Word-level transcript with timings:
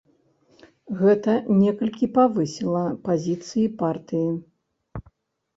Гэта 1.01 1.35
некалькі 1.57 2.09
павысіла 2.17 2.81
пазіцыі 3.05 3.67
партыі. 3.83 4.29